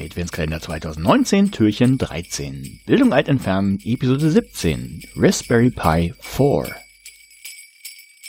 Adventskalender 0.00 0.60
2019, 0.60 1.50
Türchen 1.52 1.98
13. 1.98 2.80
Bildung 2.86 3.12
alt 3.12 3.28
entfernen, 3.28 3.78
Episode 3.84 4.30
17. 4.30 5.02
Raspberry 5.16 5.70
Pi 5.70 6.14
4. 6.20 6.74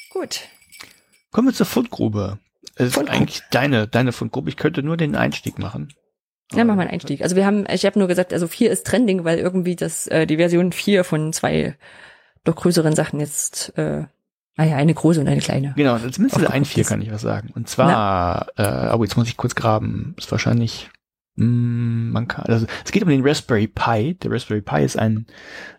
Gut. 0.09 0.41
Kommen 1.31 1.47
wir 1.47 1.53
zur 1.53 1.65
Fundgrube. 1.65 2.39
Es 2.75 2.87
ist 2.87 2.93
Fundgrube. 2.95 3.17
eigentlich 3.17 3.41
deine, 3.51 3.87
deine 3.87 4.11
Fundgrube. 4.11 4.49
Ich 4.49 4.57
könnte 4.57 4.83
nur 4.83 4.97
den 4.97 5.15
Einstieg 5.15 5.59
machen. 5.59 5.93
Ja, 6.53 6.63
mach 6.63 6.75
mal 6.75 6.83
einen 6.83 6.91
Einstieg. 6.91 7.21
Also 7.21 7.35
wir 7.35 7.45
haben, 7.45 7.65
ich 7.69 7.85
habe 7.85 7.97
nur 7.97 8.07
gesagt, 8.07 8.33
also 8.33 8.47
4 8.47 8.69
ist 8.71 8.85
Trending, 8.85 9.23
weil 9.23 9.39
irgendwie 9.39 9.75
das, 9.75 10.07
äh, 10.07 10.27
die 10.27 10.37
Version 10.37 10.71
4 10.71 11.03
von 11.03 11.33
zwei 11.33 11.75
doch 12.43 12.55
größeren 12.55 12.95
Sachen 12.95 13.19
jetzt, 13.19 13.77
äh, 13.77 14.03
naja, 14.55 14.75
eine 14.75 14.93
große 14.93 15.19
und 15.19 15.27
eine 15.27 15.41
kleine. 15.41 15.73
Genau, 15.75 15.97
zumindest 15.97 16.39
1.4 16.39 16.81
ist. 16.81 16.89
kann 16.89 17.01
ich 17.01 17.11
was 17.11 17.21
sagen. 17.21 17.51
Und 17.55 17.69
zwar, 17.69 18.47
äh, 18.55 18.61
aber 18.61 19.03
jetzt 19.03 19.17
muss 19.17 19.27
ich 19.27 19.37
kurz 19.37 19.55
graben. 19.55 20.13
Ist 20.17 20.31
wahrscheinlich, 20.31 20.91
man 21.35 22.27
kann, 22.27 22.45
also 22.45 22.67
es 22.85 22.91
geht 22.91 23.03
um 23.03 23.09
den 23.09 23.25
Raspberry 23.25 23.67
Pi. 23.67 24.15
Der 24.15 24.31
Raspberry 24.31 24.61
Pi 24.61 24.83
ist 24.83 24.97
ein 24.97 25.25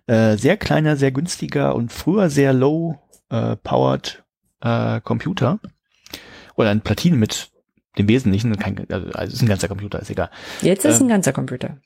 äh, 0.06 0.36
sehr 0.36 0.56
kleiner, 0.56 0.96
sehr 0.96 1.12
günstiger 1.12 1.74
und 1.74 1.92
früher 1.92 2.28
sehr 2.28 2.52
low 2.52 2.98
äh, 3.30 3.56
powered 3.56 4.24
äh, 4.60 5.00
Computer. 5.00 5.60
Oder 6.56 6.70
ein 6.70 6.80
Platine 6.80 7.16
mit 7.16 7.50
dem 7.98 8.08
Wesentlichen, 8.08 8.56
kein, 8.56 8.78
also, 8.90 9.10
also 9.10 9.28
es 9.28 9.34
ist 9.34 9.42
ein 9.42 9.48
ganzer 9.48 9.68
Computer, 9.68 10.00
ist 10.00 10.10
egal. 10.10 10.30
Jetzt 10.62 10.84
ist 10.84 11.00
Ähm, 11.00 11.06
ein 11.06 11.08
ganzer 11.08 11.32
Computer. 11.32 11.78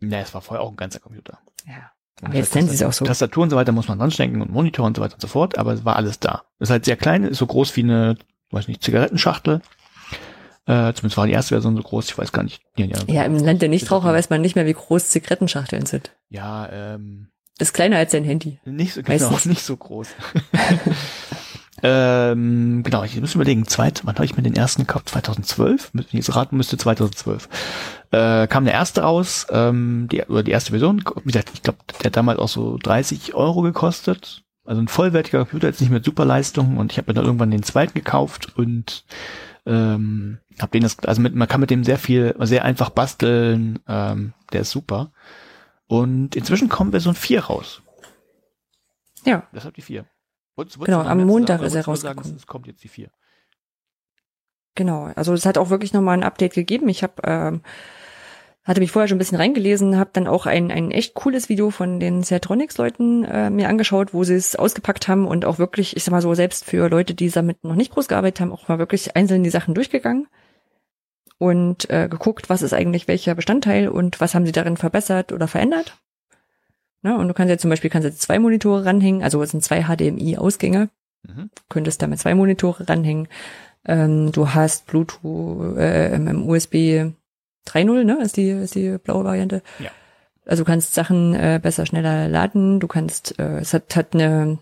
Na, 0.00 0.18
es 0.18 0.34
war 0.34 0.42
vorher 0.42 0.62
auch 0.62 0.70
ein 0.70 0.76
ganzer 0.76 1.00
Computer. 1.00 1.38
Ja. 1.66 1.90
Und 2.20 2.28
Aber 2.28 2.36
jetzt 2.36 2.54
nennen 2.54 2.68
sie 2.68 2.74
es 2.74 2.82
auch 2.82 2.92
so. 2.92 3.04
Tastatur 3.04 3.42
und 3.42 3.50
so 3.50 3.56
weiter 3.56 3.72
muss 3.72 3.88
man 3.88 3.98
dran 3.98 4.10
stecken 4.10 4.40
und 4.40 4.50
Monitor 4.50 4.86
und 4.86 4.96
so 4.96 5.02
weiter 5.02 5.14
und 5.14 5.20
so 5.20 5.28
fort, 5.28 5.58
aber 5.58 5.72
es 5.72 5.84
war 5.84 5.96
alles 5.96 6.18
da. 6.18 6.44
Ist 6.58 6.70
halt 6.70 6.84
sehr 6.84 6.96
klein, 6.96 7.24
ist 7.24 7.38
so 7.38 7.46
groß 7.46 7.76
wie 7.76 7.82
eine, 7.82 8.16
weiß 8.50 8.68
nicht, 8.68 8.82
Zigarettenschachtel. 8.82 9.60
Äh, 10.66 10.92
zumindest 10.94 11.16
war 11.16 11.26
die 11.26 11.32
erste 11.32 11.54
Version 11.54 11.76
so 11.76 11.82
groß, 11.82 12.06
ich 12.08 12.18
weiß 12.18 12.32
gar 12.32 12.42
nicht. 12.42 12.60
Ja, 12.76 12.86
ja, 12.86 12.98
Ja, 13.06 13.22
im 13.22 13.36
Land 13.38 13.62
der 13.62 13.68
Nichtraucher 13.68 14.12
weiß 14.12 14.30
man 14.30 14.40
nicht 14.40 14.56
mehr, 14.56 14.66
wie 14.66 14.72
groß 14.74 15.10
Zigarettenschachteln 15.10 15.86
sind. 15.86 16.10
ja 16.28 16.68
ähm, 16.70 17.28
Das 17.58 17.68
ist 17.68 17.72
kleiner 17.74 17.98
als 17.98 18.10
dein 18.12 18.24
Handy. 18.24 18.58
nicht 18.64 18.94
so, 18.94 19.02
genau, 19.02 19.30
Meistens. 19.30 19.46
nicht 19.46 19.62
so 19.62 19.76
groß. 19.76 20.08
ähm, 21.82 22.82
genau, 22.82 23.04
ich 23.04 23.20
muss 23.20 23.34
überlegen, 23.34 23.66
zweit, 23.68 24.00
wann 24.04 24.14
habe 24.16 24.24
ich 24.24 24.36
mir 24.36 24.42
den 24.42 24.56
ersten 24.56 24.82
gekauft? 24.82 25.10
2012? 25.10 25.90
Wenn 25.92 26.04
ich 26.04 26.12
jetzt 26.12 26.34
raten 26.34 26.56
müsste, 26.56 26.76
2012. 26.76 27.48
Äh, 28.10 28.46
kam 28.46 28.64
der 28.64 28.74
erste 28.74 29.02
raus, 29.02 29.46
ähm, 29.50 30.08
die, 30.10 30.22
oder 30.22 30.42
die 30.42 30.50
erste 30.52 30.70
Version, 30.70 31.04
wie 31.24 31.32
gesagt, 31.32 31.50
ich 31.54 31.62
glaube, 31.62 31.78
der 32.00 32.06
hat 32.06 32.16
damals 32.16 32.38
auch 32.38 32.48
so 32.48 32.78
30 32.82 33.34
Euro 33.34 33.62
gekostet. 33.62 34.42
Also 34.64 34.80
ein 34.80 34.88
vollwertiger 34.88 35.38
Computer, 35.40 35.68
jetzt 35.68 35.80
nicht 35.80 35.90
mit 35.90 36.04
Superleistung 36.04 36.76
und 36.76 36.90
ich 36.90 36.98
habe 36.98 37.08
mir 37.10 37.14
dann 37.14 37.26
irgendwann 37.26 37.52
den 37.52 37.62
zweiten 37.62 37.94
gekauft 37.94 38.56
und 38.56 39.04
ähm, 39.66 40.38
hab 40.60 40.70
den 40.72 40.82
das, 40.82 40.98
also 41.00 41.20
mit, 41.20 41.34
man 41.34 41.48
kann 41.48 41.60
mit 41.60 41.70
dem 41.70 41.84
sehr 41.84 41.98
viel, 41.98 42.34
sehr 42.40 42.64
einfach 42.64 42.90
basteln, 42.90 43.78
ähm, 43.88 44.32
der 44.52 44.62
ist 44.62 44.70
super. 44.70 45.12
Und 45.88 46.34
inzwischen 46.36 46.68
kommt 46.68 46.92
Version 46.92 47.14
4 47.14 47.44
raus. 47.44 47.82
Ja. 49.24 49.46
Deshalb 49.52 49.74
die 49.74 49.82
4. 49.82 50.04
Wolltest- 50.56 50.78
wolltest 50.78 50.84
Genau, 50.86 51.00
am 51.00 51.24
Montag 51.24 51.58
sagen, 51.58 51.66
ist 51.66 51.74
er 51.74 51.84
rausgekommen. 51.84 52.24
Sagen, 52.24 52.36
es 52.36 52.46
kommt 52.46 52.66
jetzt 52.66 52.82
die 52.84 52.88
4. 52.88 53.10
Genau, 54.74 55.04
also 55.16 55.32
es 55.32 55.46
hat 55.46 55.58
auch 55.58 55.70
wirklich 55.70 55.92
nochmal 55.92 56.16
ein 56.18 56.22
Update 56.24 56.54
gegeben. 56.54 56.88
Ich 56.88 57.02
habe 57.02 57.14
ähm, 57.24 57.62
hatte 58.66 58.80
mich 58.80 58.90
vorher 58.90 59.08
schon 59.08 59.16
ein 59.16 59.18
bisschen 59.18 59.38
reingelesen, 59.38 59.96
habe 59.96 60.10
dann 60.12 60.26
auch 60.26 60.46
ein, 60.46 60.70
ein 60.70 60.90
echt 60.90 61.14
cooles 61.14 61.48
Video 61.48 61.70
von 61.70 62.00
den 62.00 62.22
Sertronics-Leuten 62.22 63.24
äh, 63.24 63.50
mir 63.50 63.68
angeschaut, 63.68 64.12
wo 64.12 64.24
sie 64.24 64.34
es 64.34 64.56
ausgepackt 64.56 65.08
haben 65.08 65.26
und 65.26 65.44
auch 65.44 65.58
wirklich, 65.58 65.96
ich 65.96 66.04
sag 66.04 66.12
mal 66.12 66.20
so, 66.22 66.34
selbst 66.34 66.64
für 66.64 66.88
Leute, 66.88 67.14
die 67.14 67.30
damit 67.30 67.62
noch 67.64 67.76
nicht 67.76 67.92
groß 67.92 68.08
gearbeitet 68.08 68.40
haben, 68.40 68.52
auch 68.52 68.68
mal 68.68 68.78
wirklich 68.78 69.16
einzeln 69.16 69.44
die 69.44 69.50
Sachen 69.50 69.74
durchgegangen 69.74 70.26
und 71.38 71.88
äh, 71.90 72.08
geguckt, 72.08 72.50
was 72.50 72.62
ist 72.62 72.74
eigentlich 72.74 73.08
welcher 73.08 73.34
Bestandteil 73.34 73.88
und 73.88 74.20
was 74.20 74.34
haben 74.34 74.46
sie 74.46 74.52
darin 74.52 74.76
verbessert 74.76 75.32
oder 75.32 75.48
verändert. 75.48 75.96
Ne? 77.02 77.16
Und 77.16 77.28
du 77.28 77.34
kannst 77.34 77.50
ja 77.50 77.58
zum 77.58 77.70
Beispiel 77.70 77.90
kannst 77.90 78.06
jetzt 78.06 78.22
zwei 78.22 78.38
Monitore 78.38 78.84
ranhängen, 78.84 79.22
also 79.22 79.42
es 79.42 79.50
sind 79.50 79.62
zwei 79.62 79.84
HDMI-Ausgänge 79.84 80.90
Mhm. 81.26 81.50
könntest 81.68 82.02
damit 82.02 82.18
zwei 82.18 82.34
Monitore 82.34 82.88
ranhängen. 82.88 83.28
Ähm, 83.84 84.32
du 84.32 84.50
hast 84.50 84.86
Bluetooth, 84.86 85.76
äh, 85.76 86.14
im 86.14 86.48
USB 86.48 87.12
3.0, 87.66 88.04
ne, 88.04 88.18
ist 88.22 88.36
die, 88.36 88.50
ist 88.50 88.74
die 88.74 88.98
blaue 88.98 89.24
Variante. 89.24 89.62
Ja. 89.78 89.90
Also 90.44 90.62
du 90.62 90.66
kannst 90.66 90.94
Sachen 90.94 91.34
äh, 91.34 91.58
besser, 91.60 91.86
schneller 91.86 92.28
laden. 92.28 92.80
Du 92.80 92.86
kannst, 92.86 93.38
äh, 93.38 93.58
es 93.58 93.74
hat, 93.74 93.96
hat 93.96 94.14
eine, 94.14 94.58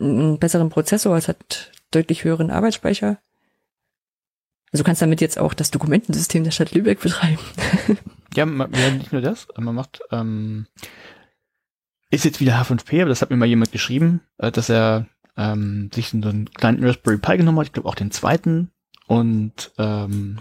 einen 0.00 0.38
besseren 0.38 0.70
Prozessor, 0.70 1.16
es 1.16 1.28
hat 1.28 1.70
deutlich 1.90 2.24
höheren 2.24 2.50
Arbeitsspeicher. 2.50 3.18
Also 4.72 4.82
du 4.82 4.86
kannst 4.86 5.02
damit 5.02 5.20
jetzt 5.20 5.38
auch 5.38 5.54
das 5.54 5.70
Dokumentensystem 5.70 6.44
der 6.44 6.50
Stadt 6.50 6.72
Lübeck 6.72 7.00
betreiben. 7.00 7.38
Ja, 8.34 8.46
man, 8.46 8.72
ja, 8.72 8.90
nicht 8.90 9.12
nur 9.12 9.22
das, 9.22 9.48
man 9.58 9.74
macht, 9.74 10.00
ähm, 10.12 10.66
ist 12.10 12.24
jetzt 12.24 12.40
wieder 12.40 12.60
H5P, 12.60 13.00
aber 13.00 13.08
das 13.08 13.22
hat 13.22 13.30
mir 13.30 13.36
mal 13.36 13.46
jemand 13.46 13.72
geschrieben, 13.72 14.20
äh, 14.38 14.52
dass 14.52 14.68
er 14.68 15.06
ähm, 15.36 15.90
sich 15.92 16.10
so 16.10 16.16
einen 16.28 16.48
kleinen 16.50 16.84
Raspberry 16.84 17.18
Pi 17.18 17.38
genommen 17.38 17.58
hat, 17.58 17.66
ich 17.66 17.72
glaube 17.72 17.88
auch 17.88 17.94
den 17.94 18.10
zweiten 18.10 18.70
und 19.06 19.72
ähm, 19.78 20.38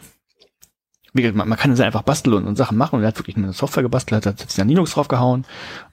wie 1.13 1.31
man, 1.31 1.47
man 1.47 1.57
kann 1.57 1.71
es 1.71 1.79
einfach 1.79 2.03
basteln 2.03 2.35
und, 2.35 2.45
und 2.45 2.55
Sachen 2.55 2.77
machen 2.77 2.95
und 2.95 3.01
er 3.01 3.09
hat 3.09 3.17
wirklich 3.17 3.37
eine 3.37 3.53
Software 3.53 3.83
gebastelt, 3.83 4.25
hat 4.25 4.39
jetzt 4.39 4.57
dann 4.57 4.69
Linux 4.69 4.91
draufgehauen 4.91 5.45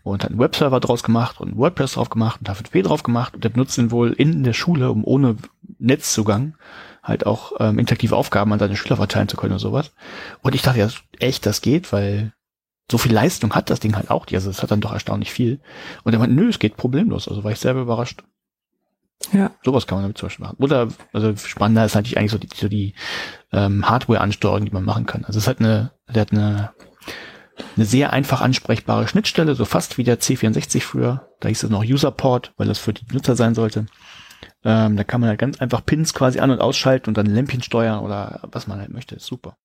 und 0.02 0.24
hat 0.24 0.30
einen 0.30 0.40
Webserver 0.40 0.80
draus 0.80 1.02
gemacht 1.02 1.40
und 1.40 1.56
WordPress 1.56 1.94
drauf 1.94 2.10
gemacht 2.10 2.40
und 2.40 2.50
H5P 2.50 2.82
drauf 2.82 3.02
gemacht 3.02 3.34
und 3.34 3.44
der 3.44 3.50
benutzt 3.50 3.78
ihn 3.78 3.90
wohl 3.90 4.12
in 4.12 4.44
der 4.44 4.52
Schule, 4.52 4.90
um 4.90 5.04
ohne 5.04 5.36
Netzzugang 5.78 6.54
halt 7.02 7.24
auch 7.24 7.52
ähm, 7.60 7.78
interaktive 7.78 8.16
Aufgaben 8.16 8.52
an 8.52 8.58
seine 8.58 8.76
Schüler 8.76 8.96
verteilen 8.96 9.28
zu 9.28 9.36
können 9.36 9.54
und 9.54 9.58
sowas. 9.58 9.92
Und 10.42 10.54
ich 10.54 10.62
dachte 10.62 10.80
ja 10.80 10.88
echt, 11.18 11.46
das 11.46 11.60
geht, 11.60 11.92
weil 11.92 12.32
so 12.90 12.98
viel 12.98 13.12
Leistung 13.12 13.54
hat 13.54 13.70
das 13.70 13.80
Ding 13.80 13.96
halt 13.96 14.10
auch. 14.10 14.26
Also 14.32 14.50
es 14.50 14.62
hat 14.62 14.70
dann 14.70 14.80
doch 14.80 14.92
erstaunlich 14.92 15.32
viel. 15.32 15.60
Und 16.04 16.12
er 16.12 16.18
meinte, 16.18 16.34
nö, 16.34 16.48
es 16.48 16.58
geht 16.58 16.76
problemlos. 16.76 17.28
Also 17.28 17.44
war 17.44 17.52
ich 17.52 17.58
selber 17.58 17.80
überrascht. 17.80 18.22
Ja. 19.32 19.50
Sowas 19.64 19.86
kann 19.86 19.96
man 19.96 20.04
damit 20.04 20.18
zum 20.18 20.26
Beispiel 20.26 20.44
machen. 20.44 20.56
Oder, 20.58 20.88
also 21.12 21.36
spannender 21.36 21.84
ist 21.84 21.94
natürlich 21.94 22.18
eigentlich 22.18 22.32
so 22.32 22.38
die, 22.38 22.48
so 22.54 22.68
die 22.68 22.94
ähm, 23.52 23.88
Hardware-Ansteuerung, 23.88 24.64
die 24.64 24.70
man 24.70 24.84
machen 24.84 25.06
kann. 25.06 25.24
Also 25.24 25.38
es 25.38 25.48
hat 25.48 25.60
eine, 25.60 25.92
der 26.08 26.22
hat 26.22 26.32
eine, 26.32 26.72
eine 27.76 27.84
sehr 27.84 28.12
einfach 28.12 28.40
ansprechbare 28.40 29.08
Schnittstelle, 29.08 29.54
so 29.54 29.64
fast 29.64 29.98
wie 29.98 30.04
der 30.04 30.20
C64 30.20 30.82
früher. 30.82 31.28
Da 31.40 31.48
hieß 31.48 31.64
es 31.64 31.70
noch 31.70 31.84
User-Port, 31.84 32.52
weil 32.56 32.68
das 32.68 32.78
für 32.78 32.92
die 32.92 33.04
Benutzer 33.04 33.36
sein 33.36 33.54
sollte. 33.54 33.86
Ähm, 34.64 34.96
da 34.96 35.04
kann 35.04 35.20
man 35.20 35.30
halt 35.30 35.38
ganz 35.38 35.60
einfach 35.60 35.84
Pins 35.84 36.14
quasi 36.14 36.38
an- 36.38 36.50
und 36.50 36.60
ausschalten 36.60 37.10
und 37.10 37.16
dann 37.16 37.26
Lämpchen 37.26 37.62
steuern 37.62 38.00
oder 38.00 38.40
was 38.52 38.66
man 38.66 38.78
halt 38.78 38.90
möchte. 38.90 39.14
Ist 39.16 39.26
super. 39.26 39.56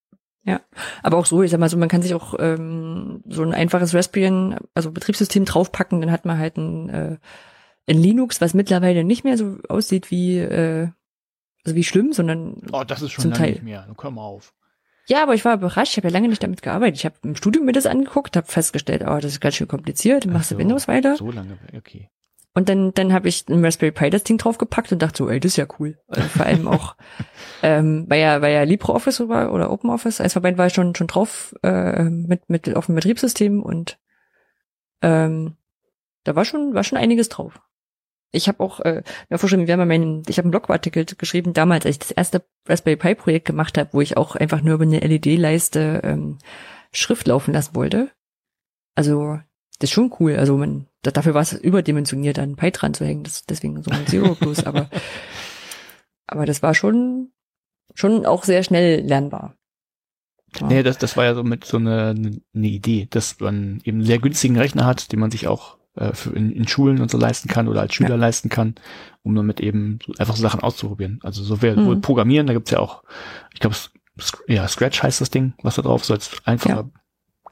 Aber 1.03 1.17
auch 1.17 1.25
so, 1.25 1.43
ich 1.43 1.51
sag 1.51 1.59
mal 1.59 1.69
so, 1.69 1.77
man 1.77 1.89
kann 1.89 2.01
sich 2.01 2.13
auch 2.13 2.35
ähm, 2.39 3.21
so 3.27 3.43
ein 3.43 3.53
einfaches 3.53 3.93
Raspbian, 3.93 4.57
also 4.73 4.91
Betriebssystem 4.91 5.45
draufpacken, 5.45 6.01
dann 6.01 6.11
hat 6.11 6.25
man 6.25 6.37
halt 6.37 6.57
ein, 6.57 6.89
äh, 6.89 7.17
ein 7.91 8.01
Linux, 8.01 8.41
was 8.41 8.53
mittlerweile 8.53 9.03
nicht 9.03 9.23
mehr 9.23 9.37
so 9.37 9.57
aussieht 9.69 10.11
wie, 10.11 10.37
äh, 10.39 10.89
also 11.63 11.75
wie 11.75 11.83
schlimm, 11.83 12.13
sondern 12.13 12.61
Oh, 12.71 12.83
das 12.83 13.01
ist 13.01 13.11
schon 13.11 13.23
Zum 13.23 13.31
lange 13.31 13.43
Teil. 13.43 13.51
nicht 13.53 13.63
mehr. 13.63 13.85
Nun 13.85 13.95
komm 13.97 14.15
mal 14.15 14.23
auf. 14.23 14.53
ja, 15.07 15.21
aber 15.23 15.33
ich 15.35 15.45
war 15.45 15.53
überrascht, 15.55 15.91
ich 15.93 15.97
habe 15.97 16.07
ja 16.07 16.13
lange 16.13 16.29
nicht 16.29 16.41
damit 16.41 16.61
gearbeitet. 16.61 16.97
Ich 16.97 17.05
habe 17.05 17.15
im 17.23 17.35
Studium 17.35 17.65
mir 17.65 17.73
das 17.73 17.85
angeguckt, 17.85 18.35
habe 18.35 18.47
festgestellt, 18.47 19.03
oh, 19.03 19.15
das 19.19 19.25
ist 19.33 19.41
ganz 19.41 19.55
schön 19.55 19.67
kompliziert, 19.67 20.25
machst 20.25 20.51
du 20.51 20.55
so, 20.55 20.59
Windows 20.59 20.87
weiter. 20.87 21.15
So 21.17 21.31
lange, 21.31 21.57
okay. 21.77 22.09
Und 22.53 22.67
dann, 22.67 22.93
dann 22.93 23.13
habe 23.13 23.29
ich 23.29 23.47
ein 23.47 23.63
Raspberry 23.63 23.93
Pi 23.93 24.09
das 24.09 24.23
Ding 24.25 24.37
draufgepackt 24.37 24.91
und 24.91 25.01
dachte 25.01 25.19
so, 25.19 25.29
ey, 25.29 25.39
das 25.39 25.53
ist 25.53 25.57
ja 25.57 25.65
cool. 25.79 25.97
Also 26.07 26.27
vor 26.27 26.45
allem 26.45 26.67
auch, 26.67 26.95
ähm, 27.63 28.05
weil 28.09 28.19
ja, 28.19 28.41
weil 28.41 28.53
ja 28.53 28.63
LibreOffice 28.63 29.27
war 29.29 29.53
oder 29.53 29.71
OpenOffice, 29.71 30.21
von 30.33 30.41
beiden 30.41 30.57
war 30.57 30.67
ich 30.67 30.73
schon, 30.73 30.93
schon 30.95 31.07
drauf, 31.07 31.55
äh, 31.63 32.03
mit, 32.03 32.49
mit 32.49 32.75
auf 32.75 32.87
dem 32.87 32.95
Betriebssystem 32.95 33.63
und 33.63 33.99
ähm, 35.01 35.55
da 36.25 36.35
war 36.35 36.43
schon, 36.45 36.73
war 36.73 36.83
schon 36.83 36.97
einiges 36.97 37.29
drauf. 37.29 37.61
Ich 38.31 38.47
habe 38.47 38.61
auch, 38.61 38.79
äh, 38.79 39.03
mir 39.29 39.37
vorstellen, 39.37 39.67
wir 39.67 39.73
haben 39.73 39.81
ja 39.81 39.85
meinen, 39.85 40.23
ich 40.27 40.37
habe 40.37 40.45
einen 40.45 40.51
Blogartikel 40.51 41.05
geschrieben, 41.05 41.53
damals, 41.53 41.85
als 41.85 41.95
ich 41.95 41.99
das 41.99 42.11
erste 42.11 42.43
Raspberry 42.67 42.95
Pi 42.95 43.15
Projekt 43.15 43.45
gemacht 43.45 43.77
habe, 43.77 43.89
wo 43.91 44.01
ich 44.01 44.15
auch 44.15 44.35
einfach 44.35 44.61
nur 44.61 44.75
über 44.75 44.83
eine 44.83 44.99
LED-Leiste 44.99 46.01
ähm, 46.03 46.37
Schrift 46.93 47.27
laufen 47.27 47.53
lassen 47.53 47.75
wollte. 47.75 48.11
Also, 48.95 49.39
das 49.79 49.89
ist 49.89 49.93
schon 49.93 50.13
cool. 50.19 50.35
Also 50.35 50.57
man, 50.57 50.87
da, 51.01 51.11
dafür 51.11 51.33
war 51.33 51.41
es 51.41 51.53
überdimensioniert, 51.53 52.39
einen 52.39 52.55
Pi 52.55 52.71
dran 52.71 52.93
zu 52.93 53.05
hängen. 53.05 53.23
Das, 53.23 53.45
deswegen 53.45 53.81
so 53.83 53.91
ein 53.91 54.07
Zero 54.07 54.35
Plus, 54.35 54.63
aber, 54.65 54.89
aber 56.27 56.45
das 56.45 56.61
war 56.61 56.73
schon, 56.73 57.31
schon 57.95 58.25
auch 58.25 58.43
sehr 58.43 58.63
schnell 58.63 59.01
lernbar. 59.01 59.55
Ja. 60.59 60.67
Nee, 60.67 60.83
das, 60.83 60.97
das 60.97 61.17
war 61.17 61.25
ja 61.25 61.33
so 61.33 61.43
mit 61.43 61.65
so 61.65 61.77
eine, 61.77 62.13
eine 62.53 62.67
Idee, 62.67 63.07
dass 63.09 63.39
man 63.39 63.79
eben 63.83 63.99
einen 63.99 64.05
sehr 64.05 64.19
günstigen 64.19 64.57
Rechner 64.57 64.85
hat, 64.85 65.11
den 65.11 65.19
man 65.19 65.31
sich 65.31 65.47
auch 65.47 65.77
äh, 65.95 66.13
für 66.13 66.31
in, 66.31 66.51
in 66.51 66.67
Schulen 66.67 67.01
und 67.01 67.11
so 67.11 67.17
leisten 67.17 67.47
kann 67.49 67.67
oder 67.67 67.81
als 67.81 67.93
Schüler 67.93 68.11
Ja. 68.11 68.15
leisten 68.15 68.49
kann, 68.49 68.75
um 69.23 69.35
damit 69.35 69.59
eben 69.59 69.99
so 70.05 70.13
einfach 70.17 70.35
so 70.35 70.41
Sachen 70.41 70.61
auszuprobieren. 70.61 71.19
Also 71.23 71.43
so 71.43 71.61
wäre 71.61 71.79
Mhm. 71.79 71.85
wohl 71.85 71.99
Programmieren, 72.01 72.47
da 72.47 72.53
gibt's 72.53 72.71
ja 72.71 72.79
auch, 72.79 73.03
ich 73.53 73.59
glaube, 73.59 73.75
ja, 74.47 74.67
Scratch 74.67 75.01
heißt 75.03 75.21
das 75.21 75.29
Ding, 75.31 75.53
was 75.63 75.75
da 75.75 75.81
drauf 75.81 76.01
ist, 76.03 76.11
als 76.11 76.31
einfache, 76.45 76.89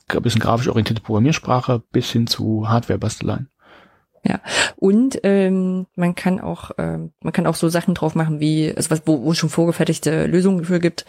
ein 0.07 0.21
bisschen 0.21 0.41
grafisch 0.41 0.67
orientierte 0.67 1.01
Programmiersprache 1.01 1.81
bis 1.91 2.09
hin 2.11 2.27
zu 2.27 2.67
Hardware-Basteleien. 2.69 3.49
Und 4.75 5.19
ähm, 5.23 5.87
man 5.95 6.13
kann 6.15 6.39
auch 6.39 6.71
ähm, 6.77 7.13
man 7.21 7.31
kann 7.33 7.47
auch 7.47 7.55
so 7.55 7.69
Sachen 7.69 7.95
drauf 7.95 8.15
machen 8.15 8.39
wie 8.39 8.71
also 8.75 8.91
was 8.91 9.03
wo, 9.05 9.23
wo 9.23 9.31
es 9.31 9.37
schon 9.37 9.49
vorgefertigte 9.49 10.25
Lösungen 10.27 10.65
für 10.65 10.79
gibt 10.79 11.05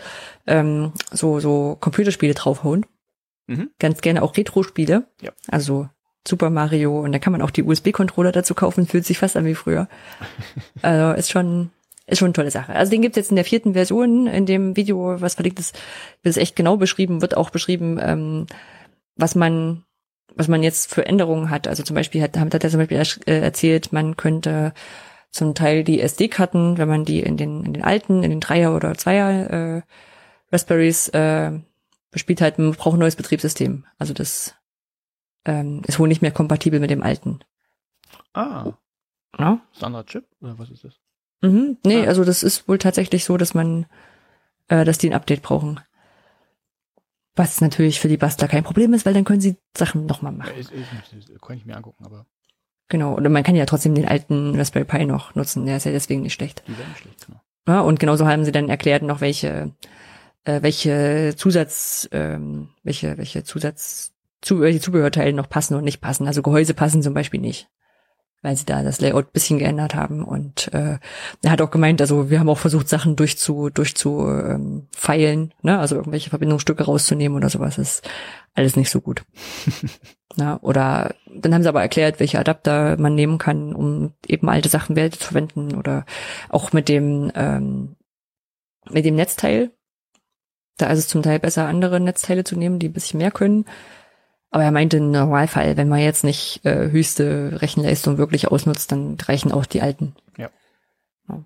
ähm, 0.47 0.93
so 1.11 1.41
so 1.41 1.77
Computerspiele 1.81 2.35
draufhauen 2.35 2.87
Mhm. 3.49 3.71
ganz 3.81 4.01
gerne 4.01 4.23
auch 4.23 4.37
Retro-Spiele. 4.37 5.09
Ja. 5.21 5.33
Also 5.49 5.89
Super 6.27 6.51
Mario 6.51 7.01
und 7.01 7.13
da 7.13 7.19
kann 7.19 7.33
man 7.33 7.43
auch 7.43 7.51
die 7.51 7.63
USB-Controller 7.63 8.33
dazu 8.33 8.55
kaufen, 8.55 8.87
fühlt 8.87 9.07
sich 9.07 9.19
fast 9.19 9.37
an 9.37 9.47
wie 9.47 9.55
früher. 9.55 9.89
also 10.83 11.13
ist 11.19 11.31
schon, 11.31 11.71
ist 12.07 12.19
schon 12.19 12.27
eine 12.27 12.35
tolle 12.35 12.51
Sache. 12.51 12.75
Also 12.75 12.91
den 12.91 13.03
gibt's 13.03 13.17
jetzt 13.17 13.31
in 13.31 13.37
der 13.37 13.45
vierten 13.45 13.73
Version, 13.73 14.27
in 14.27 14.47
dem 14.47 14.77
Video, 14.77 15.21
was 15.21 15.35
verlinkt 15.35 15.59
ist, 15.59 15.75
wird 16.23 16.37
es 16.37 16.37
echt 16.37 16.57
genau 16.57 16.77
beschrieben, 16.77 17.23
wird 17.23 17.37
auch 17.37 17.51
beschrieben, 17.51 17.99
ähm, 18.03 18.47
was 19.17 19.35
man, 19.35 19.85
was 20.35 20.49
man 20.49 20.63
jetzt 20.63 20.93
für 20.93 21.07
Änderungen 21.07 21.51
hat. 21.51 21.67
Also 21.67 21.83
zum 21.83 21.95
Beispiel 21.95 22.23
hat, 22.23 22.37
hat 22.37 22.65
er 22.65 22.71
zum 22.71 22.81
Beispiel 22.81 23.03
äh, 23.27 23.41
erzählt, 23.41 23.93
man 23.93 24.17
könnte 24.17 24.75
zum 25.31 25.55
Teil 25.55 25.85
die 25.85 26.01
SD-Karten, 26.01 26.77
wenn 26.77 26.89
man 26.89 27.05
die 27.05 27.21
in 27.21 27.37
den, 27.37 27.65
in 27.65 27.73
den 27.73 27.85
alten, 27.85 28.23
in 28.23 28.31
den 28.31 28.41
Dreier- 28.41 28.75
oder 28.75 28.95
Zweier 28.95 29.51
äh, 29.51 29.83
Raspberries 30.53 31.09
äh, 31.09 31.53
bespielt 32.11 32.41
hat, 32.41 32.59
man 32.59 32.73
braucht 32.73 32.97
ein 32.97 33.01
neues 33.01 33.17
Betriebssystem. 33.17 33.85
Also 33.99 34.13
das 34.13 34.55
ähm, 35.45 35.83
ist 35.87 35.99
wohl 35.99 36.09
nicht 36.09 36.23
mehr 36.23 36.33
kompatibel 36.33 36.81
mit 36.81 36.91
dem 36.91 37.03
alten. 37.03 37.41
Ah, 38.35 38.73
Ja? 39.39 39.61
ist 39.73 39.81
ein 39.83 39.87
anderer 39.87 40.07
Chip? 40.07 40.27
Oder 40.41 40.59
was 40.59 40.71
ist 40.71 40.85
das? 40.85 40.95
Mhm. 41.43 41.79
Nee, 41.85 42.05
Ah. 42.05 42.09
also 42.09 42.25
das 42.25 42.43
ist 42.43 42.69
wohl 42.69 42.79
tatsächlich 42.79 43.25
so, 43.25 43.37
dass 43.37 43.55
man, 43.55 43.87
äh, 44.69 44.85
dass 44.85 44.99
die 44.99 45.09
ein 45.09 45.15
Update 45.15 45.43
brauchen. 45.43 45.81
Was 47.37 47.61
natürlich 47.61 48.01
für 48.01 48.09
die 48.09 48.17
Bastler 48.17 48.49
kein 48.49 48.65
Problem 48.65 48.93
ist, 48.93 49.07
weil 49.07 49.15
dann 49.15 49.25
können 49.25 49.41
sie 49.41 49.57
Sachen 49.77 50.05
nochmal 50.07 50.33
machen. 50.33 50.55
ist, 50.59 50.71
ist, 50.73 50.89
ist, 51.17 51.41
kann 51.41 51.57
ich 51.57 51.65
mir 51.65 51.77
angucken, 51.77 52.05
aber 52.05 52.27
Genau. 52.89 53.15
Oder 53.15 53.29
man 53.31 53.45
kann 53.45 53.55
ja 53.55 53.67
trotzdem 53.67 53.95
den 53.95 54.09
alten 54.09 54.57
Raspberry 54.57 54.85
Pi 54.85 55.05
noch 55.07 55.37
nutzen. 55.37 55.65
Der 55.65 55.77
ist 55.77 55.85
ja 55.85 55.93
deswegen 55.93 56.23
nicht 56.23 56.33
schlecht. 56.35 56.65
die 56.67 56.77
werden 56.77 56.95
schlecht. 56.97 57.25
Genau. 57.25 57.41
Ja, 57.69 57.81
und 57.83 58.01
genauso 58.01 58.27
haben 58.27 58.45
sie 58.45 58.51
dann 58.51 58.69
erklärt 58.69 59.05
noch, 59.05 59.21
welche, 59.21 59.73
äh, 60.43 60.61
welche 60.63 61.35
Zusatz, 61.37 62.09
ähm, 62.11 62.71
welche, 62.83 63.17
welche 63.17 63.45
Zusatz, 63.45 64.13
welche 64.49 64.81
Zubehörteile 64.81 65.33
noch 65.33 65.49
passen 65.49 65.75
und 65.75 65.85
nicht 65.85 66.01
passen. 66.01 66.27
Also 66.27 66.43
Gehäuse 66.43 66.75
passen 66.75 67.03
zum 67.03 67.15
Beispiel 67.15 67.41
nicht, 67.41 67.69
weil 68.43 68.57
sie 68.57 68.65
da 68.65 68.83
das 68.83 69.01
Layout 69.01 69.33
bisschen 69.33 69.59
geändert 69.59 69.95
haben. 69.95 70.25
Und 70.25 70.73
äh, 70.73 70.99
er 71.43 71.51
hat 71.51 71.61
auch 71.61 71.71
gemeint, 71.71 72.01
also 72.01 72.31
wir 72.31 72.41
haben 72.41 72.49
auch 72.49 72.59
versucht, 72.59 72.89
Sachen 72.89 73.17
durchzu, 73.17 73.71
durchzu 73.71 74.27
ähm, 74.29 74.89
feilen, 74.93 75.55
ne? 75.63 75.79
also 75.79 75.97
irgendwelche 75.97 76.31
Verbindungsstücke 76.31 76.85
rauszunehmen 76.85 77.37
oder 77.37 77.51
sowas. 77.51 77.79
ist 77.79 78.09
alles 78.55 78.77
nicht 78.77 78.91
so 78.91 79.01
gut. 79.01 79.25
Ja, 80.37 80.61
oder 80.63 81.15
dann 81.27 81.53
haben 81.53 81.63
sie 81.63 81.69
aber 81.69 81.83
erklärt, 81.83 82.21
welche 82.21 82.39
Adapter 82.39 82.97
man 82.99 83.15
nehmen 83.15 83.39
kann, 83.39 83.75
um 83.75 84.15
eben 84.27 84.49
alte 84.49 84.69
Sachen 84.69 84.95
wieder 84.95 85.11
zu 85.11 85.19
verwenden 85.19 85.75
oder 85.75 86.07
auch 86.49 86.73
mit 86.73 86.89
dem 86.89 87.33
ähm, 87.35 87.97
mit 88.89 89.05
dem 89.05 89.17
Netzteil. 89.17 89.73
Da 90.77 90.87
ist 90.87 91.01
es 91.01 91.09
zum 91.09 91.23
Teil 91.23 91.41
besser, 91.41 91.67
andere 91.67 92.01
Netzteile 92.01 92.45
zu 92.45 92.57
nehmen, 92.57 92.79
die 92.79 92.89
ein 92.89 92.93
bisschen 92.93 93.19
mehr 93.19 93.31
können. 93.31 93.65
Aber 94.51 94.65
er 94.65 94.73
meinte, 94.73 94.97
im 94.97 95.13
Normalfall, 95.13 95.77
wenn 95.77 95.89
man 95.89 96.01
jetzt 96.01 96.25
nicht 96.25 96.65
äh, 96.65 96.91
höchste 96.91 97.63
Rechenleistung 97.63 98.19
wirklich 98.19 98.49
ausnutzt, 98.49 98.91
dann 98.91 99.17
reichen 99.21 99.53
auch 99.53 99.65
die 99.65 99.81
alten. 99.81 100.17
Ja. 100.37 100.51
Ja, 101.29 101.45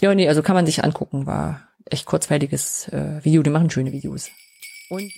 ja 0.00 0.14
nee, 0.14 0.28
also 0.28 0.42
kann 0.42 0.56
man 0.56 0.66
sich 0.66 0.82
angucken. 0.82 1.26
War 1.26 1.68
echt 1.84 2.06
kurzweiliges 2.06 2.88
äh, 2.88 3.24
Video. 3.24 3.42
Die 3.42 3.50
machen 3.50 3.70
schöne 3.70 3.92
Videos. 3.92 4.30
Und 4.90 5.12